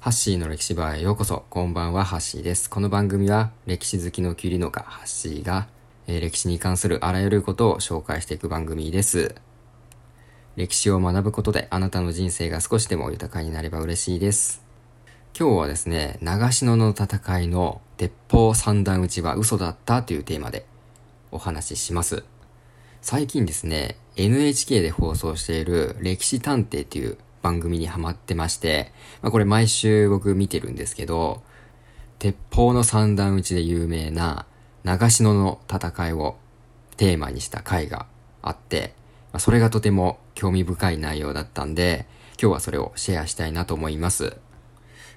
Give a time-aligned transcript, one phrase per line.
[0.00, 1.44] ハッシーの歴史バーへようこそ。
[1.50, 2.70] こんばんは、ハッシーです。
[2.70, 5.68] この番組は、歴史好きのキュリノカ、ハッシーが、
[6.06, 9.34] えー、歴史に関するあらゆることを紹介していく番組です。
[10.56, 14.62] 歴史を学ぶことで、あなたの人生が少しでも豊かになれば嬉しいです。
[15.38, 20.64] 今日はですね、長篠の戦いの鉄砲三段撃ちは嘘だったというテーマで
[21.30, 22.24] お話しします。
[23.02, 31.42] 最近ですね、NHK で放送している歴史探偵という番組にハマってまして、まあこれ毎週僕見てるんですけど、
[32.18, 34.46] 鉄砲の三段撃ちで有名な
[34.84, 36.36] 長篠の戦いを
[36.96, 38.06] テーマにした回が
[38.42, 38.94] あって、
[39.32, 42.06] まあ、それがとても興味深い内容だったんで、
[42.40, 44.36] 今日はそれをシェアしたいなと思います。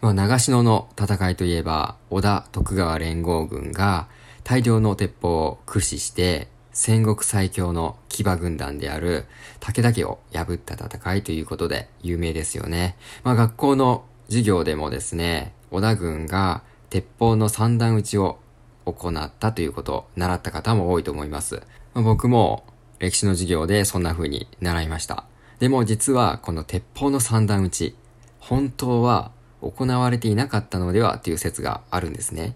[0.00, 4.08] まあ、長篠の戦いといえば、織田徳川連合軍が
[4.44, 9.24] 大量の鉄砲を駆使して戦国最強の騎馬軍団である
[9.60, 12.98] 武田家を破った戦いということで有名ですよね。
[13.24, 18.38] まあ学校の授業でもですね、織田軍が鉄砲の三段撃ちを
[18.84, 21.62] 行ったということを習った方も多いと思います。
[21.94, 22.64] まあ、僕も
[22.98, 25.24] 歴史の授業でそんな風に習いました。
[25.58, 27.96] でも実はこの鉄砲の三段撃ち、
[28.38, 29.30] 本当は
[29.62, 32.54] 行われていなかったのではという説があるんですね。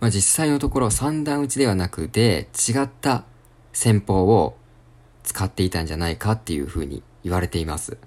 [0.00, 3.22] まあ、実際のところ三段撃ちではなくて違った
[3.72, 4.56] 戦法を
[5.22, 7.98] 使っていたんじゃないかっていうふうに言われています。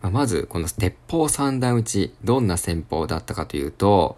[0.00, 4.16] まあ、まずこの鉄砲三段撃ちどんな戦法だったかというと、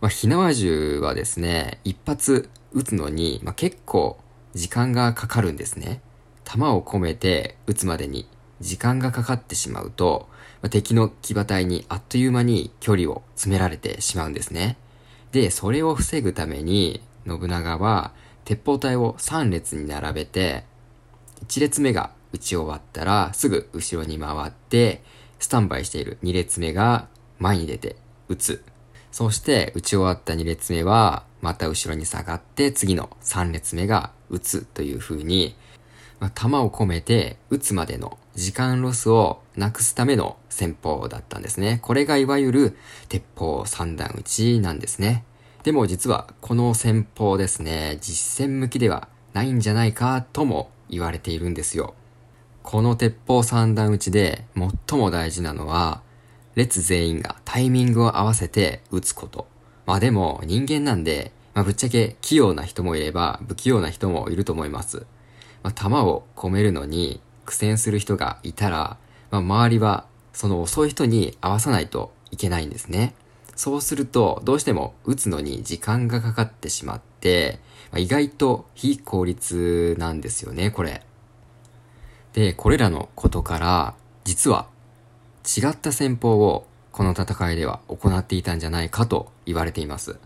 [0.00, 4.18] まあ、火縄銃はですね一発撃つのに、まあ、結構
[4.54, 6.00] 時間がかかるんですね。
[6.44, 8.28] 弾を込めて撃つまでに
[8.60, 10.28] 時間がかかってしまうと、
[10.62, 14.76] まあ、敵の騎馬隊にあっという間に距離を詰められてしまうんですね。
[15.32, 18.12] で、それを防ぐために、信長は、
[18.44, 20.64] 鉄砲隊を3列に並べて、
[21.46, 25.02] 1列目が撃ち終わったら、すぐ後ろに回って、
[25.38, 27.96] スタンバイしている2列目が前に出て
[28.28, 28.64] 撃つ。
[29.12, 35.54] そして撃ち終わった2列目は、また後ろに下がって、次の3列目が撃つという風に、
[36.20, 41.80] まあ、弾を込めて撃つまでの時間ロスをなくすための戦法だったんですね。
[41.82, 42.76] これがいわゆる
[43.08, 45.24] 鉄砲三段撃ちなんですね。
[45.64, 51.94] でも実はこの戦法ですね、実戦向きではないんじゃないかとも言われているんですよ。
[52.62, 56.02] この鉄砲三段撃ちで最も大事なのは、
[56.54, 59.46] 列全員がタイミングを合わせて撃つこと。
[59.86, 65.06] まあでも人間なんで、まあぶっちゃけ器用な人もいれば不器用な人もいると思います。
[65.62, 68.98] まあ弾を込めるのに苦戦する人がいたら、
[69.30, 70.04] まあ周りは
[70.34, 73.14] その遅い人に合わさないといけないんですね。
[73.56, 77.60] そうすると、どうしても打つのに時間がかかってしまって、
[77.92, 81.02] まあ、意外と非効率なんですよね、これ。
[82.32, 83.94] で、これらのことから、
[84.24, 84.66] 実は
[85.44, 90.16] 違った戦法をこの戦いでは行っていたんじゃないかと言われています。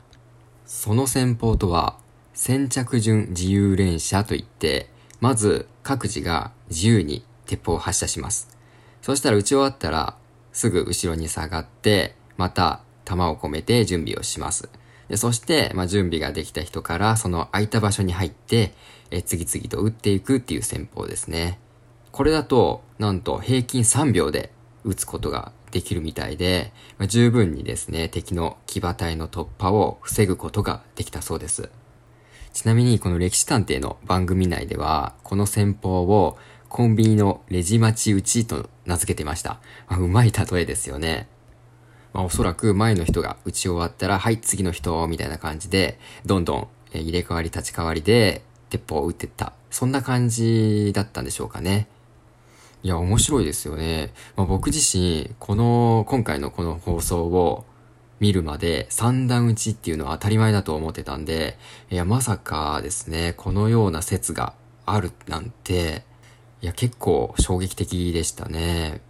[0.64, 1.98] その戦法とは、
[2.34, 4.88] 先着順自由連射といって、
[5.20, 8.56] まず各自が自由に鉄砲を発射します。
[9.02, 10.16] そしたら撃ち終わったら、
[10.52, 14.68] すぐ後ろに下がって、また弾を込めて準備をします。
[15.08, 18.74] でそして、まあ、準備ができた人からその空いた場所に入って、
[19.10, 21.58] え次々と撃っていくっていう戦法ですね。
[22.12, 24.52] これだと、なんと平均3秒で
[24.84, 31.70] 撃つことができるみたいで、まあ、十分にですね、敵の騎馬隊の突破を防ぐことができたそうです。
[32.52, 36.36] ちなみにこの歴史探偵の番組内では、この戦法を
[36.68, 39.60] コンビニのレジ待ち打ちと名付けてました。
[39.88, 41.28] まあ、うまい例えですよね。
[42.12, 49.52] まあ、おそらく前の人が打ち終わったら、はい、次の人、みたいな感じで、どんどん入れ替わり立ち替わりで、鉄砲を撃ってった。
[49.70, 51.88] そんな感じだったんでしょうかね。
[52.82, 54.12] いや、面白いですよね。
[54.36, 57.64] まあ、僕自身、この、今回のこの放送を
[58.20, 61.58] 見るまで三段打ちっていうのは当たり前だと思ってたんで、
[61.90, 64.54] いや、まさかですね、このような説が
[64.86, 66.04] あるなんて、
[66.60, 69.00] いや、結構衝撃的でしたね。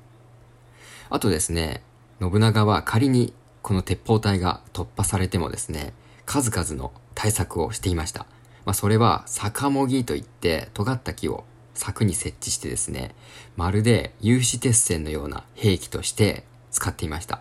[1.11, 1.83] あとですね、
[2.21, 3.33] 信長は仮に
[3.63, 5.93] この鉄砲隊が突破されてもですね、
[6.27, 8.27] 数々の対策をしていました。
[8.65, 11.45] まあ、それは逆もぎといって尖った木を
[11.75, 13.15] 柵に設置してですね、
[13.57, 17.41] まるで有刺鉄線のような兵器として使っていました。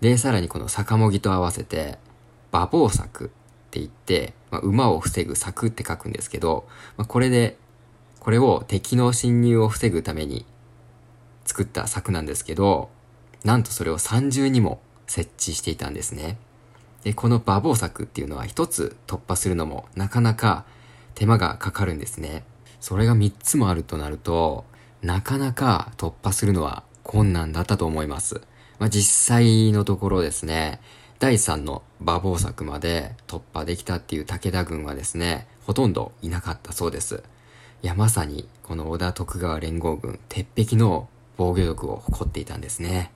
[0.00, 1.98] で、さらにこの逆もぎと合わせて、
[2.52, 3.28] 馬防柵っ
[3.70, 7.56] て言って、まあ、馬を防ぐ柵って書くんですけど、まあ、これで、
[8.20, 10.44] これを敵の侵入を防ぐために
[11.44, 12.90] 作った柵なんですけど、
[13.46, 16.36] なんとそれを三重にも設置していたんですね。
[17.04, 20.64] で、この馬防柵っていうのは一つ突破するのもなかなか
[21.14, 22.42] 手間がかかるんですね。
[22.80, 24.64] それが三つもあるとなると、
[25.00, 28.40] なかなか突破するのは困難だったと思います。
[28.80, 30.80] まあ、実際のところですね、
[31.20, 37.22] 第3の馬防柵まで突破できたっていう武田軍はですね、ほとんどいなかったそうです。
[37.84, 43.12] いや、まさに、この織田徳川連合軍、鉄壁の防御力を誇っていたんですね。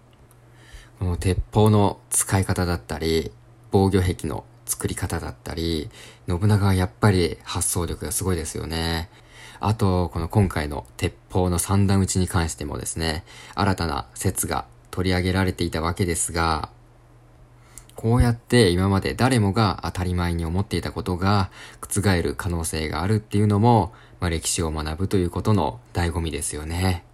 [1.00, 3.32] この鉄砲の使い方だったり、
[3.70, 5.88] 防御壁の作り方だったり、
[6.28, 9.08] 信長はやっぱり発想力がすごいですよね。
[9.60, 13.24] あと、この今回の鉄砲の三段打ちに関してもですね、
[13.54, 16.68] 新たな説が取り上げられていたわけですが、
[17.96, 21.50] こうやって今まで誰もが当たり前に思っていたことが
[21.80, 27.04] 覆る可能性があるっていうのも、まあ、歴史を学ぶということの醍醐味ですよね。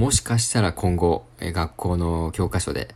[0.00, 2.94] もしかしたら今後、え学校の教科書で、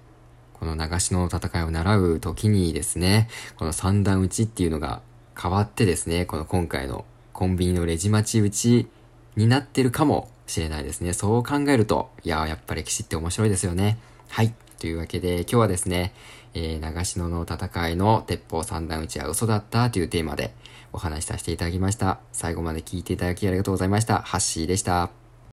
[0.55, 3.29] この長篠の戦いを習う時にですね、
[3.59, 5.03] この三段打ちっていうのが
[5.39, 7.05] 変わってですね、この今回の
[7.35, 8.89] コンビニのレジ待ち打ち
[9.37, 11.12] になってるかもしれないですね。
[11.12, 13.99] そう考えると、いややっぱ歴史って面白いですよね。
[14.31, 14.55] はい。
[14.79, 16.15] というわけで、今日はですね、
[16.55, 20.55] えー、長篠の戦いの鉄砲三段打ちは嘘だったというテーマで
[20.95, 22.21] お話しさせていただきました。
[22.33, 24.23] 最後まで聞いていただきありがとうございました。
[24.23, 25.24] ハッシーでした。